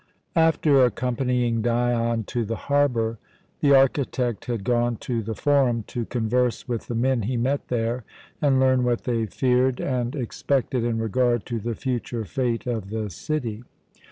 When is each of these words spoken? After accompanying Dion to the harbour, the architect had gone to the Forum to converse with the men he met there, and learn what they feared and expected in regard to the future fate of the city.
After 0.35 0.83
accompanying 0.83 1.61
Dion 1.61 2.23
to 2.23 2.43
the 2.43 2.55
harbour, 2.55 3.19
the 3.59 3.75
architect 3.75 4.45
had 4.45 4.63
gone 4.63 4.95
to 5.05 5.21
the 5.21 5.35
Forum 5.35 5.83
to 5.89 6.05
converse 6.07 6.67
with 6.67 6.87
the 6.87 6.95
men 6.95 7.21
he 7.21 7.37
met 7.37 7.67
there, 7.67 8.03
and 8.41 8.59
learn 8.59 8.83
what 8.83 9.03
they 9.03 9.27
feared 9.27 9.79
and 9.79 10.15
expected 10.15 10.83
in 10.83 10.97
regard 10.97 11.45
to 11.45 11.59
the 11.59 11.75
future 11.75 12.25
fate 12.25 12.65
of 12.65 12.89
the 12.89 13.11
city. 13.11 13.63